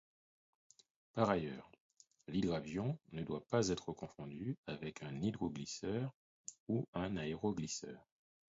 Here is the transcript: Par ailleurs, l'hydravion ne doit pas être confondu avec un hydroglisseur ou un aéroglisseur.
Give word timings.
Par 1.13 1.29
ailleurs, 1.29 1.69
l'hydravion 2.27 2.97
ne 3.11 3.21
doit 3.21 3.45
pas 3.45 3.67
être 3.67 3.93
confondu 3.93 4.57
avec 4.65 5.03
un 5.03 5.21
hydroglisseur 5.21 6.15
ou 6.67 6.87
un 6.95 7.17
aéroglisseur. 7.17 8.03